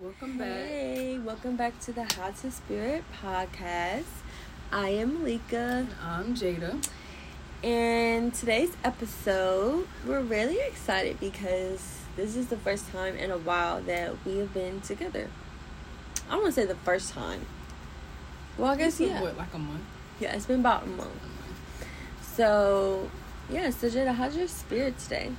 [0.00, 0.48] Welcome back.
[0.48, 4.04] Hey, welcome back to the Hot to Spirit podcast.
[4.72, 6.84] I am Malika, I'm Jada.
[7.62, 13.80] and today's episode, we're really excited because this is the first time in a while
[13.82, 15.28] that we have been together.
[16.28, 17.46] I don't want to say the first time.
[18.58, 19.22] Well, I guess It's yeah.
[19.22, 19.84] What, like a month?
[20.20, 21.10] Yeah, it's been about a month.
[22.22, 23.10] So,
[23.50, 25.30] yeah, so Jada, how's your spirit today?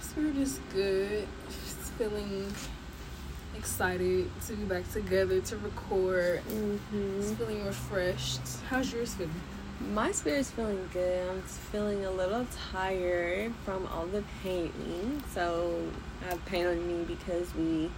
[0.00, 1.26] Spirit is good.
[1.48, 2.52] It's feeling
[3.66, 6.40] excited to be back together to record.
[6.48, 7.20] Mm-hmm.
[7.20, 8.40] Just feeling refreshed.
[8.70, 9.34] How's yours feeling?
[9.92, 11.28] My spirit's feeling good.
[11.28, 15.20] I'm feeling a little tired from all the painting.
[15.34, 15.82] So
[16.22, 17.90] I have paint on me because we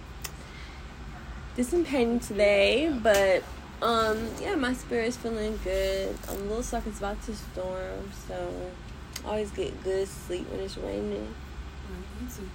[1.55, 2.91] did some painting today.
[3.03, 3.43] But
[3.83, 6.17] um, yeah, my spirit's feeling good.
[6.29, 6.87] I'm a little stuck.
[6.87, 8.71] It's about to storm, so
[9.23, 11.27] I always get good sleep when it's raining.
[12.35, 12.49] Too.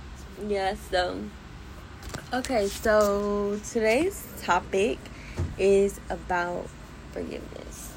[0.48, 1.20] Yeah, so
[2.32, 4.98] okay, so today's topic
[5.58, 6.68] is about
[7.12, 7.92] forgiveness.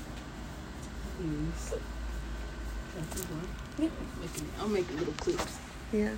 [1.19, 1.73] Yes.
[1.73, 3.47] Okay, keep going.
[3.79, 3.89] Yeah.
[4.61, 5.57] I'm making little clips.
[5.91, 6.13] Yeah.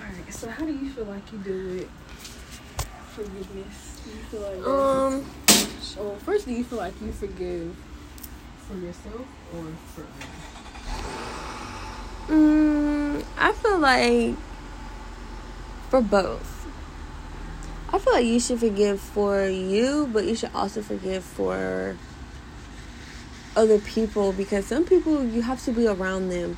[0.00, 1.88] Alright, so how do you feel like you do it?
[3.10, 4.00] Forgiveness.
[4.04, 5.24] Do you feel like Um.
[5.96, 7.74] Well, first, do you feel like you forgive
[8.66, 9.64] for yourself or
[9.94, 10.60] for others?
[12.28, 14.36] Mm, I feel like
[15.90, 16.56] for both.
[17.92, 21.96] I feel like you should forgive for you, but you should also forgive for
[23.56, 26.56] other people because some people you have to be around them.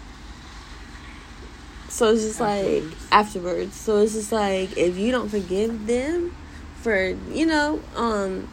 [1.88, 3.06] So it's just like Afterwards.
[3.10, 3.77] afterwards.
[3.77, 6.34] So it's just like if you don't forgive them
[6.83, 8.48] for, you know, um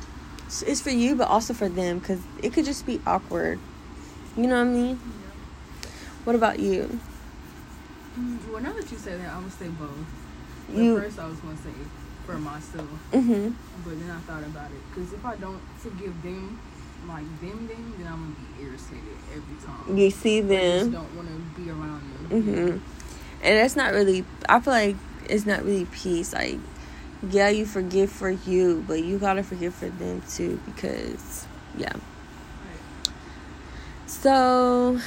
[0.61, 3.59] it's- for you but also for them cuz it could just be awkward.
[4.37, 4.99] You know what I mean?
[6.23, 6.99] What about you?
[8.17, 9.97] Mm, Well, now that you say that, I would say both.
[10.73, 11.69] You first, I was going to say
[12.25, 13.53] for myself, Mhm.
[13.83, 16.59] but then I thought about it because if I don't forgive them,
[17.07, 19.97] like them, them, then I'm gonna be irritated every time.
[19.97, 20.91] You see I just them.
[20.91, 22.43] don't want to be around them.
[22.43, 22.79] Mhm.
[23.41, 24.95] And that's not really I feel like
[25.27, 26.33] it's not really peace.
[26.33, 26.59] Like
[27.31, 31.47] yeah, you forgive for you, but you got to forgive for them too because
[31.77, 31.93] yeah.
[31.93, 32.01] Right.
[34.05, 34.99] So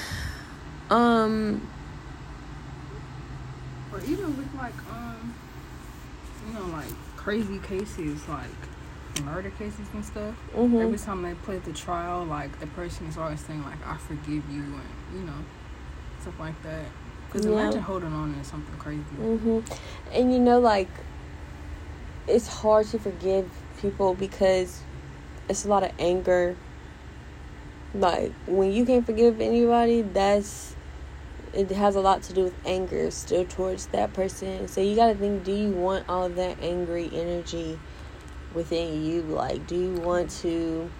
[0.90, 1.60] um
[3.92, 4.72] Or even with like
[6.46, 8.50] you know, like crazy cases, like
[9.24, 10.34] murder cases and stuff.
[10.56, 10.80] mhm.
[10.80, 14.48] Every time they play the trial, like the person is always saying like I forgive
[14.50, 15.38] you and you know
[16.20, 16.86] stuff like that.
[17.26, 17.52] Because Yeah.
[17.52, 19.00] imagine holding on to something crazy.
[19.00, 19.60] hmm
[20.12, 20.88] And you know, like,
[22.26, 24.82] it's hard to forgive people because
[25.48, 26.56] it's a lot of anger.
[27.94, 30.74] Like, when you can't forgive anybody, that's.
[31.52, 34.68] It has a lot to do with anger still towards that person.
[34.68, 37.78] So you gotta think do you want all that angry energy
[38.54, 39.22] within you?
[39.22, 40.90] Like, do you want to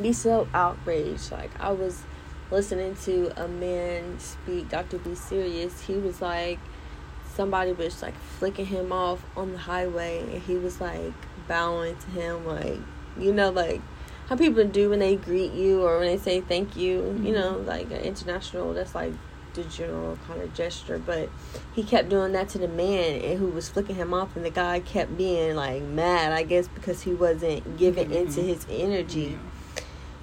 [0.00, 1.30] be so outraged?
[1.30, 2.02] Like, I was
[2.50, 4.98] listening to a man speak, Dr.
[4.98, 5.82] Be Serious.
[5.82, 6.58] He was like,
[7.38, 11.12] somebody was like flicking him off on the highway and he was like
[11.46, 12.80] bowing to him like
[13.16, 13.80] you know like
[14.28, 17.32] how people do when they greet you or when they say thank you you mm-hmm.
[17.32, 19.12] know like an international that's like
[19.54, 21.28] the general kind of gesture but
[21.74, 24.50] he kept doing that to the man and who was flicking him off and the
[24.50, 28.46] guy kept being like mad i guess because he wasn't giving into Mhm.
[28.46, 29.20] his energy
[29.76, 29.82] Yeah.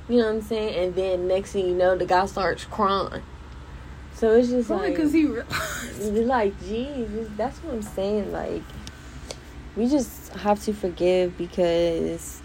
[0.09, 3.23] you know what i'm saying and then next thing you know the guy starts crying
[4.13, 5.99] so it's just Probably like because he realized.
[6.25, 8.31] like, geez, that's what I'm saying.
[8.31, 8.61] Like,
[9.75, 12.41] we just have to forgive because,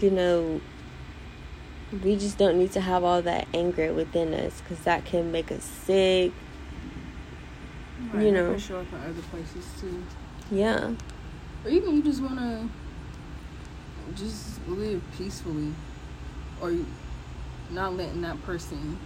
[0.00, 0.62] you know,
[1.92, 5.50] we just don't need to have all that anger within us because that can make
[5.50, 6.32] us sick.
[8.12, 8.50] Right, You know.
[8.50, 10.02] can show up in other places too.
[10.50, 10.92] Yeah.
[11.64, 12.68] Or even you just want to
[14.14, 15.72] just live peacefully,
[16.60, 16.86] or you-
[17.70, 18.98] not letting that person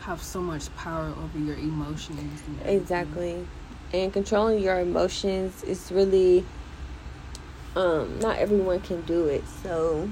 [0.00, 2.42] have so much power over your emotions.
[2.46, 2.60] And.
[2.80, 3.46] Exactly.
[3.92, 6.44] And controlling your emotions is really
[7.76, 9.44] um not everyone can do it.
[9.62, 10.08] So,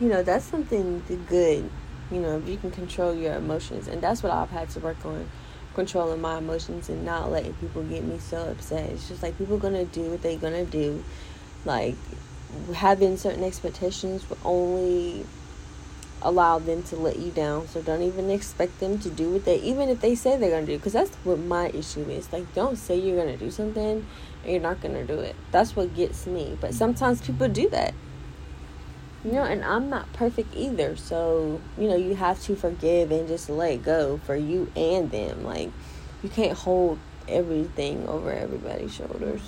[0.00, 1.68] you know, that's something good.
[2.10, 5.04] You know, if you can control your emotions and that's what I've had to work
[5.04, 5.28] on
[5.74, 8.90] controlling my emotions and not letting people get me so upset.
[8.90, 11.04] It's just like people gonna do what they gonna do.
[11.64, 11.96] Like
[12.74, 15.26] having certain expectations will only
[16.22, 17.68] allow them to let you down.
[17.68, 20.66] So don't even expect them to do what they, even if they say they're gonna
[20.66, 20.76] do.
[20.76, 22.32] Because that's what my issue is.
[22.32, 24.06] Like, don't say you're gonna do something
[24.42, 25.36] and you're not gonna do it.
[25.50, 26.56] That's what gets me.
[26.60, 27.94] But sometimes people do that.
[29.26, 30.94] You know, and I'm not perfect either.
[30.96, 35.42] So you know, you have to forgive and just let go for you and them.
[35.42, 35.72] Like,
[36.22, 39.42] you can't hold everything over everybody's shoulders.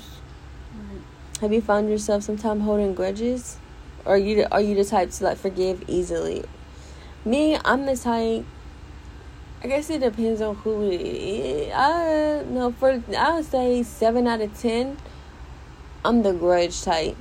[0.74, 1.00] Right.
[1.40, 3.56] Have you found yourself sometime holding grudges?
[4.04, 6.44] Or are you the, are you the type to like forgive easily?
[7.24, 8.44] Me, I'm the type.
[9.62, 11.72] I guess it depends on who it is.
[11.72, 14.96] I no for I would say seven out of ten.
[16.04, 17.16] I'm the grudge type.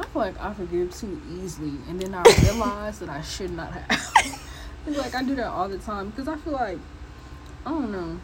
[0.00, 3.70] I feel like I forgive too easily, and then I realize that I should not
[3.72, 4.12] have.
[4.86, 6.78] it's like I do that all the time because I feel like
[7.66, 8.18] I don't know.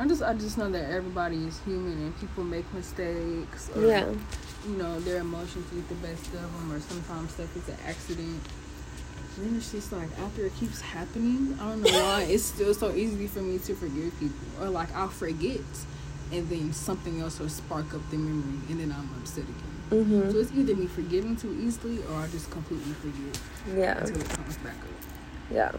[0.00, 3.70] I just I just know that everybody is human and people make mistakes.
[3.76, 4.12] Or, Yeah.
[4.66, 8.42] You know their emotions get the best of them, or sometimes stuff is an accident.
[9.36, 12.74] And then it's just like after it keeps happening, I don't know why it's still
[12.74, 15.60] so easy for me to forgive people, or like I'll forget,
[16.32, 19.75] and then something else will spark up the memory, and then I'm upset again.
[19.90, 20.34] So Mhm.
[20.34, 23.38] it's either me forgiving too easily or I just completely forget
[23.76, 23.98] Yeah.
[23.98, 25.50] until it comes back up.
[25.50, 25.70] Yeah.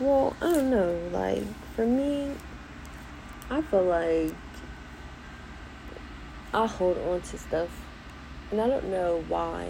[0.00, 0.98] Well, I don't know.
[1.12, 1.44] Like
[1.76, 2.32] for me,
[3.50, 4.34] I feel like
[6.52, 7.68] I hold on to stuff,
[8.50, 9.68] and I don't know why.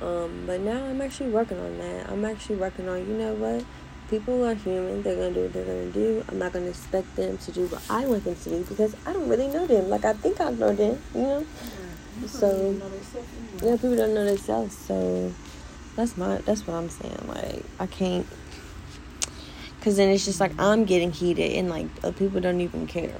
[0.00, 2.08] Um, but now I'm actually working on that.
[2.10, 2.98] I'm actually working on.
[3.08, 3.64] You know what?
[4.10, 5.02] People are human.
[5.02, 6.24] They're gonna do what they're gonna do.
[6.28, 9.12] I'm not gonna expect them to do what I want them to do because I
[9.12, 9.88] don't really know them.
[9.88, 11.00] Like I think I know them.
[11.14, 11.46] You know.
[12.26, 12.76] So-
[13.62, 15.32] Yeah, people don't know themselves, so
[15.96, 17.18] that's my that's what I'm saying.
[17.26, 18.26] Like I can't,
[19.80, 23.14] cause then it's just like I'm getting heated and like uh, people don't even care.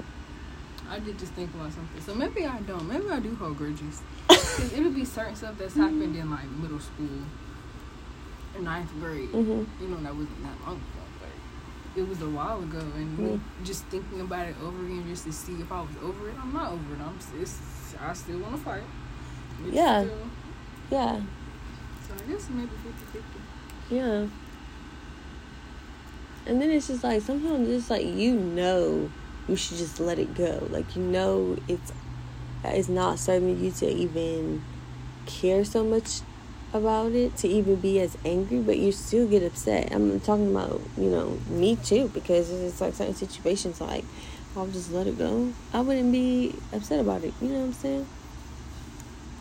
[0.87, 1.99] I did just think about something.
[2.01, 2.87] So maybe I don't.
[2.87, 4.01] Maybe I do hold grudges.
[4.55, 7.09] Because it would be certain stuff that's happened in like middle school
[8.61, 9.29] ninth grade.
[9.31, 9.65] Mhm.
[9.81, 12.79] You know, that wasn't that long ago, but it was a while ago.
[12.95, 13.65] And me Mhm.
[13.65, 16.35] just thinking about it over again just to see if I was over it.
[16.41, 16.99] I'm not over it.
[17.01, 17.59] I'm it's,
[18.01, 18.83] I still want to fight.
[19.65, 20.03] It's Yeah.
[20.03, 20.17] still-
[20.91, 21.19] Yeah,
[22.07, 23.39] so I guess maybe 50 50.
[23.95, 24.27] yeah.
[26.45, 29.09] And then it's just like sometimes it's like you know
[29.47, 30.67] you should just let it go.
[30.69, 31.91] Like you know it's
[32.63, 34.61] it's not serving you to even
[35.25, 36.21] care so much
[36.75, 39.91] about it to even be as angry, but you still get upset.
[39.91, 44.05] I'm talking about you know me too because it's like certain situations like
[44.55, 45.51] I'll just let it go.
[45.73, 47.33] I wouldn't be upset about it.
[47.41, 48.07] You know what I'm saying?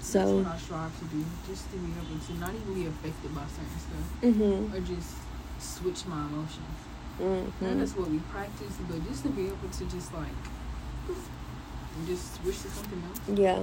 [0.00, 2.86] So That's what I strive to do, just to be able to not even be
[2.86, 4.74] affected by certain stuff, Mhm.
[4.74, 5.14] or just
[5.58, 6.78] switch my emotions.
[7.20, 7.52] Mhm.
[7.62, 10.36] And that's what we practice, but just to be able to just like,
[12.06, 13.38] just switch to something else.
[13.38, 13.62] Yeah.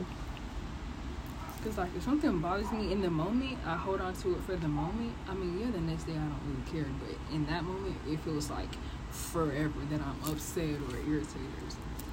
[1.64, 4.56] Cause like if something bothers me in the moment, I hold on to it for
[4.56, 5.14] the moment.
[5.30, 8.20] I mean, yeah, the next day I don't really care, but in that moment, it
[8.22, 8.70] feels like
[9.12, 12.06] forever that I'm upset or irritated or something.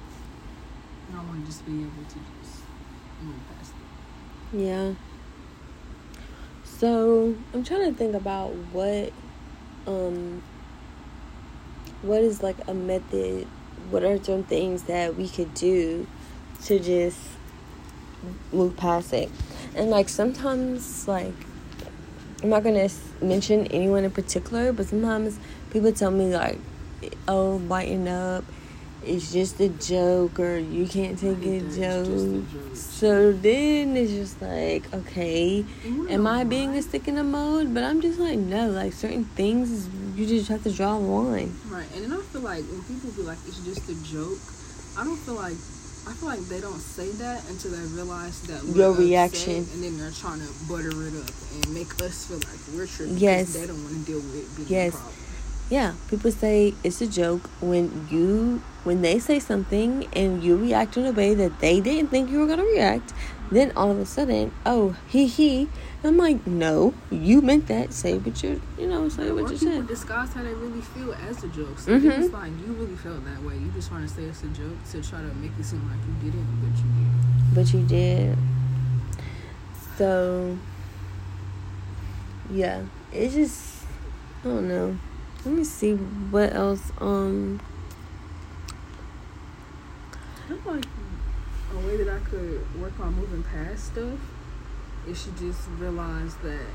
[1.07, 2.61] And I want to just be able to just
[3.23, 3.73] move past
[4.53, 4.59] it.
[4.59, 4.93] Yeah.
[6.63, 9.11] So I'm trying to think about what
[9.87, 10.43] um
[12.03, 13.47] what is like a method
[13.89, 16.05] what are some things that we could do
[16.63, 17.17] to just
[18.51, 19.29] move past it.
[19.75, 21.33] And like sometimes like
[22.41, 22.89] i'm not gonna
[23.21, 25.37] mention anyone in particular but sometimes
[25.71, 26.57] people tell me like
[27.27, 28.43] oh lighten up.
[29.01, 32.51] It's just a joke or you can't take a just a joke.
[32.51, 32.75] joke.
[32.75, 35.63] so then it's just like okay
[36.09, 39.23] am i being a stick in the mode but i'm just like no like certain
[39.23, 39.87] things
[40.19, 41.55] you just have to draw a line.
[41.69, 44.39] Right, and then I feel like when people be like it's just a joke,
[44.99, 45.55] I don't feel like
[46.07, 49.55] I feel like they don't say that until they realize that we're Your upset, reaction.
[49.73, 53.17] and then they're trying to butter it up and make us feel like we're tripping.
[53.17, 53.53] Yes.
[53.53, 54.93] they don't want to deal with it being Yes.
[54.93, 55.15] a problem.
[55.69, 60.97] Yeah, people say it's a joke when you when they say something and you react
[60.97, 63.13] in a way that they didn't think you were gonna react.
[63.51, 65.69] Then all of a sudden, oh he he,
[66.03, 67.93] I'm like, no, you meant that.
[67.93, 69.87] Say what you you know, say what you people said.
[69.87, 71.77] disguise how they really feel as a joke.
[71.77, 72.17] So Mhm.
[72.17, 73.57] it's like you really felt that way.
[73.57, 76.01] You just want to say it's a joke to try to make it seem like
[76.07, 77.55] you didn't, but you did.
[77.55, 78.37] But you did.
[79.97, 80.57] So
[82.49, 83.83] yeah, it's just
[84.43, 84.97] I don't know.
[85.45, 86.91] Let me see what else.
[86.99, 87.59] Um,
[90.45, 90.85] I feel like
[91.73, 94.19] a way that I could work on moving past stuff
[95.07, 96.65] is to just realize that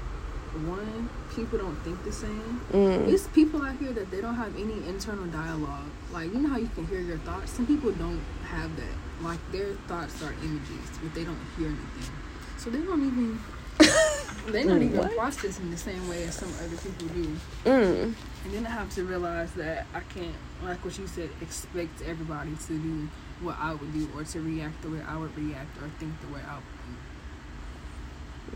[0.66, 2.60] one, people don't think the same.
[2.72, 5.90] mm, It's people out here that they don't have any internal dialogue.
[6.12, 7.50] Like you know how you can hear your thoughts.
[7.52, 8.94] Some people don't have that.
[9.22, 12.14] Like their thoughts are images, but they don't hear anything.
[12.56, 13.40] So they don't even.
[14.46, 15.16] They're not even What?
[15.16, 17.36] processing the same way as some other people do.
[17.64, 22.02] mm, And then I have to realize that I can't, like what you said, expect
[22.02, 23.08] everybody to do
[23.40, 26.28] what I would do or to react the way I would react or think the
[26.28, 26.98] way I would think.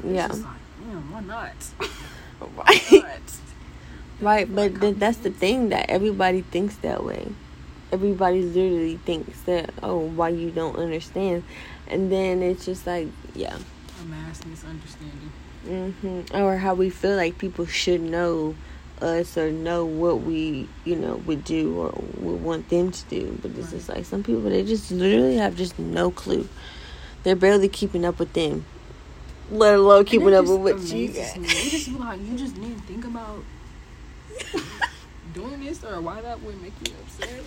[0.05, 1.55] It's yeah, just like, man, why not?
[2.41, 2.81] right.
[2.91, 3.21] Why not?
[4.21, 7.29] Right, but th- that's the thing that everybody thinks that way.
[7.93, 11.43] everybody literally thinks that oh why you don't understand
[11.87, 15.33] and then it's just like yeah A mass misunderstanding.
[15.69, 18.55] Hmm or how we feel like people should know
[19.03, 23.39] us or know what we you know would do or would want them to do
[23.43, 23.71] but it's Right.
[23.71, 26.49] just like some people they just literally have just no clue
[27.23, 28.65] they're barely keeping up with them
[29.51, 31.49] let alone keeping up with what you got me.
[31.49, 33.43] It just be like you just didn't think about
[35.35, 37.41] doing this or why that would make you upset.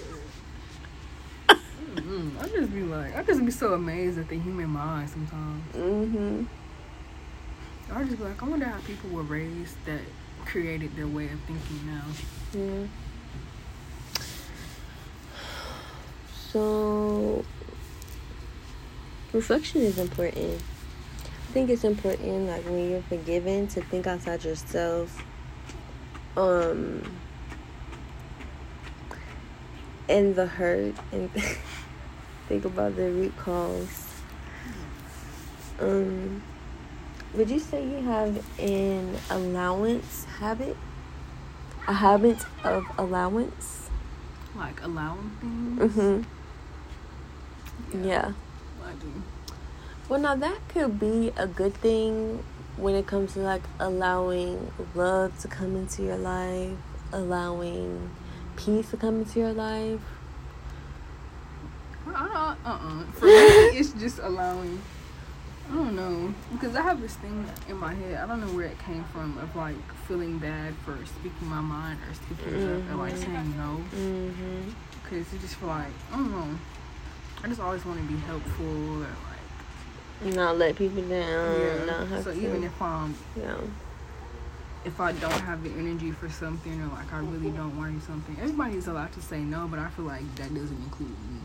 [1.49, 1.55] Or...
[2.01, 2.41] Mm-mm.
[2.41, 5.75] I just be like, I just be so amazed at the human mind sometimes.
[5.75, 6.43] hmm
[7.93, 9.99] I just be like, I wonder how people were raised that
[10.45, 12.05] created their way of thinking now.
[12.53, 12.87] Yeah.
[16.51, 17.43] So,
[19.33, 20.61] reflection is important.
[21.23, 25.23] I think it's important, like when you're forgiven, to think outside yourself.
[26.37, 27.03] Um,
[30.07, 31.29] and the hurt, and
[32.47, 34.07] think about the root cause.
[35.79, 36.41] Um,
[37.33, 40.75] would you say you have an allowance habit?
[41.87, 43.89] A habit of allowance?
[44.55, 45.79] Like allowing things.
[45.95, 46.21] Mm-hmm.
[48.05, 48.33] Yeah.
[48.83, 49.23] I do.
[50.09, 52.43] Well, now that could be a good thing
[52.77, 56.77] when it comes to like allowing love to come into your life,
[57.13, 58.09] allowing
[58.57, 60.01] peace to come into your life.
[62.07, 63.03] I don't, uh-uh.
[63.13, 63.31] For me,
[63.77, 64.81] it's just allowing.
[65.69, 68.15] I don't know because I have this thing in my head.
[68.21, 69.75] I don't know where it came from of like
[70.07, 74.69] feeling bad for speaking my mind or speaking up or like saying no Mm-hmm.
[75.03, 76.57] because you just feel like I don't know.
[77.43, 79.07] I just always want to be helpful or
[80.23, 81.61] like Not let people down.
[81.61, 81.85] yeah.
[81.85, 83.55] Not have So to, even if I'm yeah.
[84.83, 87.99] if I don't have the energy for something or like I really don't want to
[87.99, 91.39] do something, everybody's allowed to say no, but I feel like that doesn't include me.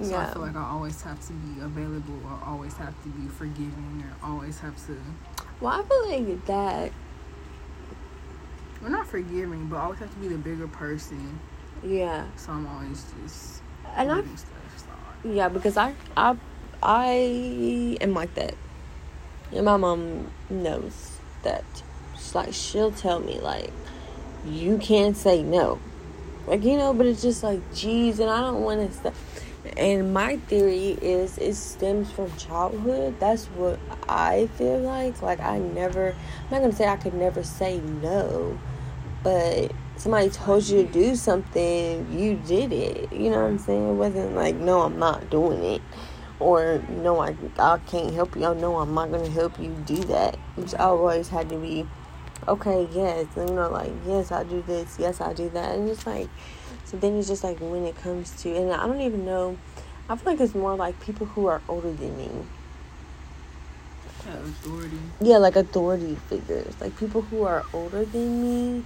[0.00, 3.26] So I feel like I always have to be available or always have to be
[3.28, 4.96] forgiving or always have to
[5.60, 6.92] Well, I feel like that.
[8.80, 11.40] well not forgiving, but I always have to be the bigger person.
[11.82, 12.26] Yeah.
[12.36, 13.62] So I'm always just
[13.96, 14.38] And I stuff
[14.76, 15.34] slide.
[15.34, 16.36] Yeah, because I I
[16.80, 18.54] I am like that.
[19.52, 21.64] And my mom knows that.
[22.14, 23.72] She's like she'll tell me like
[24.46, 25.80] you can't say no.
[26.46, 29.12] Like you know, but it's just like geez, and I don't want to say.
[29.76, 33.18] And my theory is it stems from childhood.
[33.18, 35.20] That's what I feel like.
[35.20, 38.58] Like I never, I'm not gonna say I could never say no,
[39.22, 43.12] but somebody told you to do something, you did it.
[43.12, 43.88] You know what I'm saying?
[43.88, 45.82] It wasn't like no, I'm not doing it,
[46.40, 48.44] or no, I I can't help you.
[48.44, 50.36] Oh no, I'm not gonna help you do that.
[50.56, 51.86] Which always had to be.
[52.46, 56.06] Okay, yes, you know, like yes, I'll do this, yes, I'll do that, and it's
[56.06, 56.28] like,
[56.84, 59.56] so then it's just like when it comes to, and I don't even know.
[60.08, 62.30] I feel like it's more like people who are older than me.
[64.24, 64.98] That authority.
[65.20, 68.84] Yeah, like authority figures, like people who are older than me.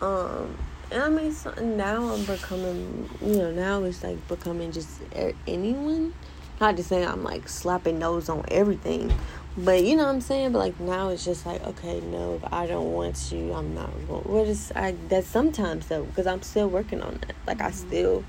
[0.00, 0.56] Um,
[0.90, 5.00] and I mean, so now I'm becoming, you know, now it's like becoming just
[5.46, 6.12] anyone.
[6.60, 9.12] Not to say I'm like slapping nose on everything,
[9.56, 10.52] but you know what I'm saying.
[10.52, 13.90] But like now it's just like, okay, no, if I don't want you, I'm not
[14.06, 14.22] going.
[14.24, 14.94] What is I?
[15.08, 17.36] That's sometimes though, because I'm still working on that.
[17.46, 17.74] Like I Mhm.
[17.74, 18.24] still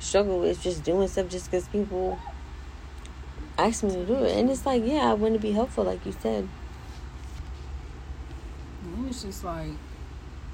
[0.00, 2.18] struggle with just doing stuff just because people
[3.58, 6.04] ask me to do it, and it's like, yeah, I want to be helpful, like
[6.04, 6.48] you said.
[8.84, 9.70] And it's just like,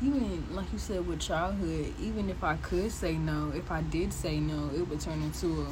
[0.02, 4.12] even like you said with childhood, even if I could say no, if I did
[4.12, 5.66] say no, it would turn into a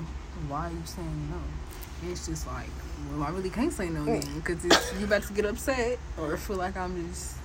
[0.49, 2.11] why are you saying no?
[2.11, 2.69] It's just like,
[3.11, 4.21] well, I really can't say no hmm.
[4.21, 4.65] then because
[4.99, 7.37] you about to get upset or feel like I'm just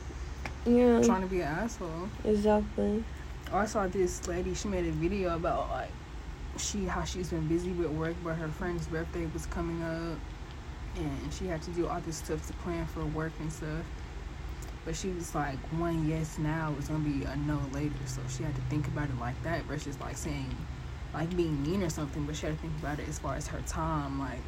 [0.65, 2.09] Yeah, trying to be an asshole.
[2.23, 3.03] exactly.
[3.51, 4.53] I saw this lady.
[4.53, 5.91] She made a video about like
[6.57, 10.17] she how she's been busy with work, but her friend's birthday was coming up,
[10.97, 13.85] and she had to do all this stuff to plan for work and stuff.
[14.85, 18.43] But she was like, one yes now is gonna be a no later, so she
[18.43, 20.55] had to think about it like that versus like saying,
[21.13, 22.25] like being mean or something.
[22.25, 24.19] But she had to think about it as far as her time.
[24.19, 24.39] Like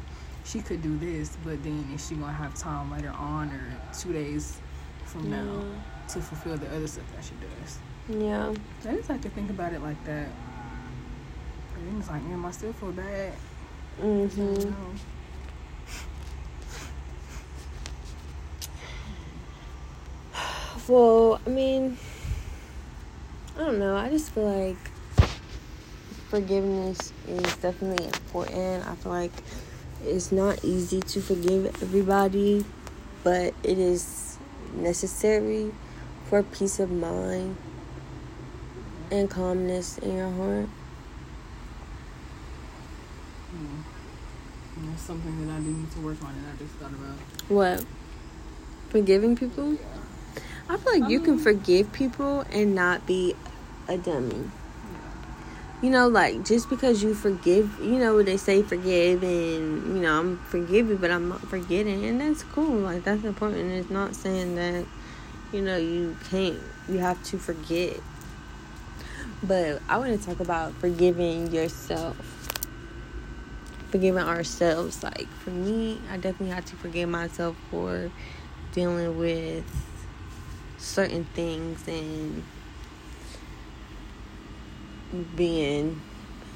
[0.44, 3.64] she could do this, but then is she gonna have time later on or
[3.98, 4.58] two days
[5.06, 5.64] from now
[6.08, 7.78] to fulfill the other stuff that she does?
[8.08, 8.54] Yeah.
[8.86, 10.28] I just like to think about it like that.
[11.76, 13.32] And it's like, man, I still feel bad.
[14.00, 14.54] Mm-hmm.
[14.54, 14.76] Know?
[20.86, 21.96] Well, I mean,
[23.56, 23.96] I don't know.
[23.96, 24.76] I just feel like
[26.28, 28.86] forgiveness is definitely important.
[28.86, 29.32] I feel like
[30.06, 32.64] it's not easy to forgive everybody,
[33.22, 34.38] but it is
[34.74, 35.72] necessary
[36.28, 37.56] for peace of mind
[39.10, 40.68] and calmness in your heart.
[43.54, 43.82] Mm.
[44.76, 47.16] That's something that I do need to work on, and I just thought about.
[47.48, 47.84] What?
[48.88, 49.74] Forgiving people?
[49.74, 49.80] Yeah.
[50.68, 53.34] I feel like you can Um, forgive people and not be
[53.86, 54.50] a dummy.
[55.84, 60.18] You know, like just because you forgive, you know, they say forgive and, you know,
[60.18, 62.06] I'm forgiving, but I'm not forgetting.
[62.06, 62.78] And that's cool.
[62.78, 63.70] Like, that's important.
[63.70, 64.86] It's not saying that,
[65.52, 68.00] you know, you can't, you have to forget.
[69.42, 72.16] But I want to talk about forgiving yourself.
[73.90, 75.02] Forgiving ourselves.
[75.02, 78.10] Like, for me, I definitely had to forgive myself for
[78.72, 79.66] dealing with
[80.78, 82.42] certain things and
[85.22, 86.00] being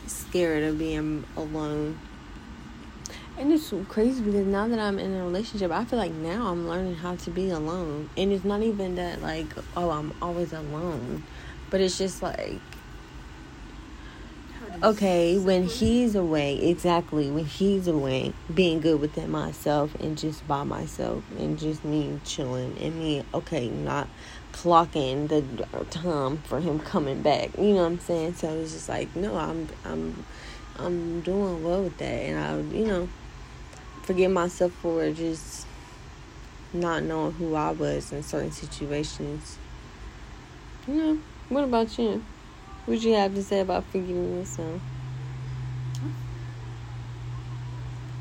[0.07, 1.99] scared of being alone.
[3.39, 6.69] And it's crazy because now that I'm in a relationship, I feel like now I'm
[6.69, 8.11] learning how to be alone.
[8.17, 9.47] And it's not even that, like,
[9.77, 11.23] oh, I'm always alone.
[11.71, 12.61] But it's just like,
[14.83, 20.65] okay, when he's away, exactly, when he's away, being good within myself and just by
[20.65, 24.09] myself and just me chilling and me, okay, not
[24.63, 27.57] clocking the time for him coming back.
[27.57, 28.35] You know what I'm saying?
[28.35, 30.25] So it's just like, no, I'm, I'm,
[30.77, 33.09] I'm doing well with that, and I, you know,
[34.03, 35.65] forgive myself for just
[36.73, 39.59] not knowing who I was in certain situations.
[40.89, 41.19] You know,
[41.51, 42.25] what about you?
[42.87, 44.81] What you have to say about forgiving yourself?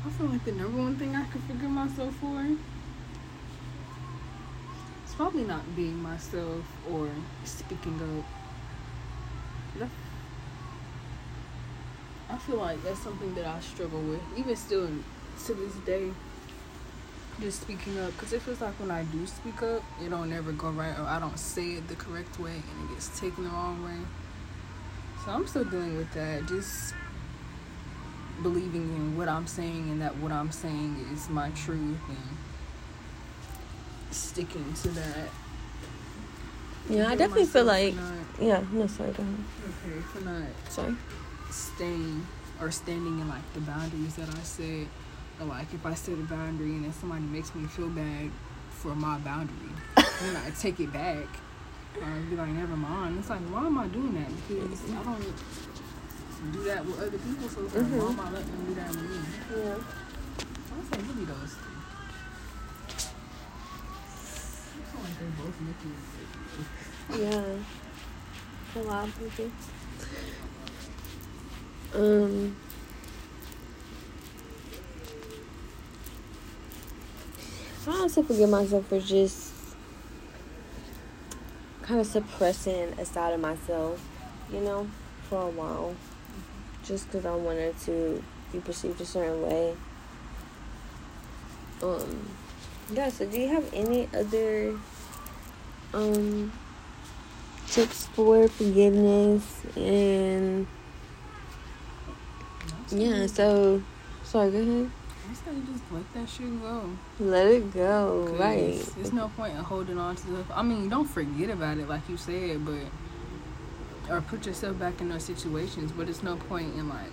[0.06, 2.44] I feel like the number one thing I could forgive myself for
[5.18, 7.10] probably not being myself or
[7.44, 8.24] speaking
[9.80, 9.88] up.
[12.30, 16.12] I feel like that's something that I struggle with, even still to this day.
[17.40, 20.52] Just speaking up, because it feels like when I do speak up, it don't never
[20.52, 23.50] go right, or I don't say it the correct way, and it gets taken the
[23.50, 23.98] wrong way.
[25.24, 26.46] So I'm still dealing with that.
[26.46, 26.94] Just
[28.44, 32.37] believing in what I'm saying and that what I'm saying is my truth and
[34.10, 35.28] sticking to that.
[36.88, 39.36] Yeah, I definitely feel like, not- yeah, no, sorry, go ahead.
[39.84, 40.96] okay, for not Sorry.
[41.50, 42.26] staying
[42.60, 44.86] or standing in like the boundaries that I set.
[45.40, 48.30] Or like if I set a boundary and then somebody makes me feel bad
[48.70, 49.54] for my boundary,
[49.96, 51.26] then I take it back.
[52.00, 53.18] Or be like, never mind.
[53.18, 54.28] It's like, why am I doing that?
[54.48, 57.98] Because I don't do that with other people, so it's like, mm-hmm.
[57.98, 59.18] why am I letting them do that with me?
[59.50, 59.74] Yeah.
[60.70, 61.54] I like, give me those.
[64.74, 65.07] I feel like they both make you.
[67.18, 67.44] Yeah.
[68.76, 69.50] A lot of people.
[71.94, 72.56] Um.
[77.86, 79.52] I also forgive myself for just
[81.82, 83.98] kind of suppressing a side of myself,
[84.52, 84.86] you know,
[85.30, 85.94] for a while.
[86.84, 89.74] Just because I wanted to be perceived a certain way.
[91.82, 92.28] Um,
[92.92, 94.78] yeah, so do you have any other
[95.94, 96.52] um
[97.68, 100.66] tips for forgiveness and
[102.90, 103.82] yeah so
[104.24, 104.90] sorry go ahead
[105.30, 106.90] I say you just let that shit go.
[107.20, 108.34] let it go.
[108.38, 110.46] right There's no point in holding on to stuff.
[110.54, 112.80] I mean, don't forget about it, like you said, but
[114.08, 115.92] or put yourself back in those situations.
[115.92, 117.10] But it's no point in like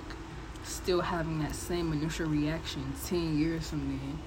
[0.64, 4.18] still having that same initial reaction ten years from then,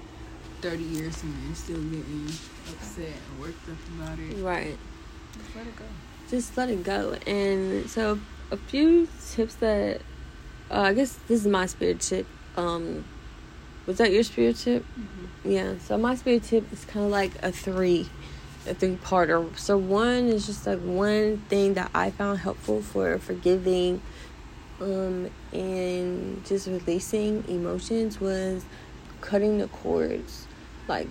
[0.61, 2.27] thirty years from then, still getting
[2.69, 4.37] upset and worked up about it.
[4.43, 4.77] right
[5.37, 5.85] Just let it go.
[6.29, 8.19] just let it go and so
[8.51, 10.01] a few tips that
[10.71, 12.25] uh, i guess this is my spirit tip
[12.57, 13.05] um
[13.85, 14.85] was that your spirit tip
[15.43, 18.07] Yeah, so my spirit tip is kind of like a three,
[18.67, 19.57] a three parter.
[19.57, 24.01] So one is just like one thing that I found helpful for forgiving,
[24.81, 28.65] um, and just releasing emotions was
[29.21, 30.45] cutting the cords.
[30.89, 31.07] Like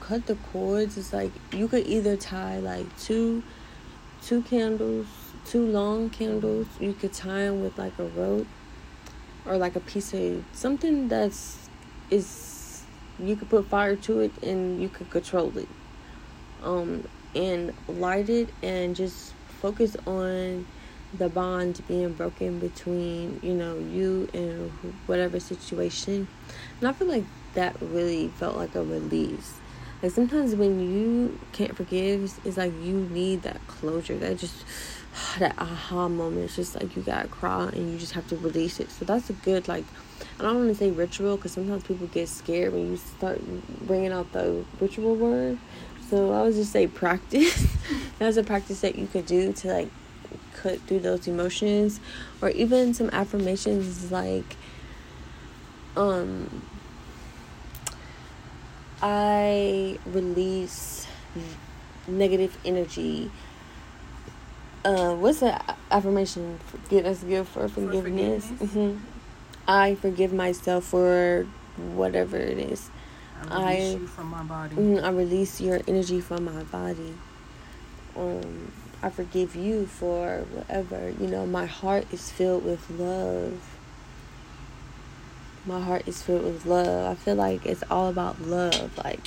[0.00, 3.42] cut the cords, it's like you could either tie like two,
[4.22, 5.06] two candles,
[5.46, 6.66] two long candles.
[6.80, 8.48] You could tie them with like a rope,
[9.46, 11.68] or like a piece of something that's
[12.10, 12.82] is
[13.20, 15.68] you could put fire to it and you could control it
[16.62, 20.66] um and light it and just focus on
[21.18, 24.70] the bond being broken between you know you and
[25.06, 26.28] whatever situation
[26.78, 29.54] and i feel like that really felt like a release
[30.02, 34.64] like sometimes when you can't forgive it's like you need that closure that just
[35.38, 38.78] that aha moment it's just like you gotta cry and you just have to release
[38.78, 39.84] it so that's a good like
[40.38, 43.40] I don't want to say ritual because sometimes people get scared when you start
[43.86, 45.58] bringing out the ritual word.
[46.08, 47.76] So I would just say practice.
[48.18, 49.88] That's a practice that you could do to like
[50.62, 52.00] cut through those emotions,
[52.42, 54.56] or even some affirmations like
[55.96, 56.62] um
[59.02, 61.06] I release
[62.06, 63.30] negative energy.
[64.84, 66.58] Uh, what's the affirmation?
[66.88, 68.46] Get us give for forgiveness.
[68.46, 68.72] For forgiveness?
[68.72, 69.06] hmm
[69.68, 71.46] I forgive myself for
[71.94, 72.90] whatever it is.
[73.50, 74.76] I release I- you from my body.
[74.76, 77.14] Mm, I release your energy from my body.
[78.16, 81.10] Um, I forgive you for whatever.
[81.18, 83.78] You know, my heart is filled with love.
[85.64, 87.12] My heart is filled with love.
[87.12, 88.96] I feel like it's all about love.
[88.98, 89.20] Like,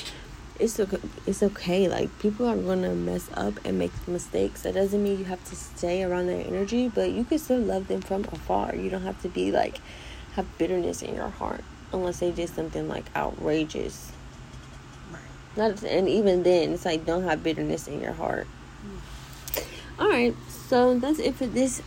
[0.59, 0.99] it's okay.
[1.25, 1.87] It's okay.
[1.87, 4.61] Like, people are gonna mess up and make mistakes.
[4.61, 7.87] That doesn't mean you have to stay around their energy, but you can still love
[7.87, 8.75] them from afar.
[8.75, 9.79] You don't have to be like
[10.33, 14.11] have bitterness in your heart unless they did something like outrageous.
[15.11, 15.21] Right.
[15.57, 18.47] Not and even then, it's like don't have bitterness in your heart.
[18.85, 18.99] Mm.
[19.99, 21.83] All right, so that's it for this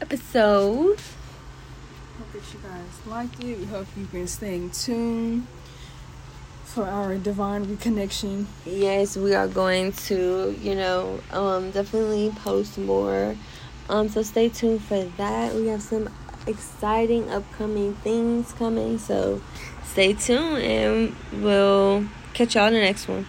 [0.00, 0.98] episode.
[2.18, 3.58] Hope that you guys liked it.
[3.58, 5.46] We hope you've been staying tuned
[6.64, 8.46] for our divine reconnection.
[8.64, 13.36] Yes, we are going to, you know, um, definitely post more.
[13.90, 15.54] Um, so stay tuned for that.
[15.54, 16.08] We have some
[16.46, 19.42] exciting upcoming things coming, so
[19.84, 23.26] stay tuned, and we'll catch y'all in the next one.